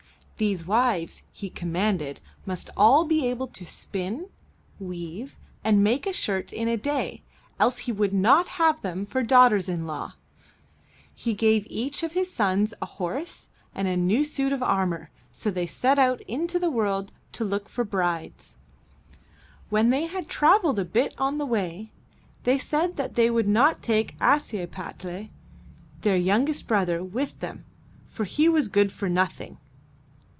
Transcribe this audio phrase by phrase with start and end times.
[0.41, 4.27] These wives, he commanded, must all be able to spin,
[4.79, 7.21] weave, and make a shirt in a day,
[7.59, 10.13] else he would not have them for daughters in law.
[11.13, 15.51] He gave each of his sons a horse and a new suit of armor, so
[15.51, 18.55] they set out into the world to look for brides.
[19.69, 21.91] When they had traveled a bit on the way,
[22.45, 25.29] they said that they would not take Ashiepattle,
[26.01, 27.63] their young est brother, with them,
[28.09, 29.59] for he was good for nothing.